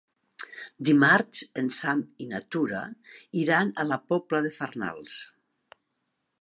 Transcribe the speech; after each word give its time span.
Dimarts 0.87 1.43
en 1.63 1.69
Sam 1.81 2.01
i 2.25 2.27
na 2.33 2.41
Tura 2.55 2.81
iran 3.45 3.71
a 3.85 3.89
la 3.93 4.01
Pobla 4.13 4.43
de 4.49 4.55
Farnals. 4.59 5.23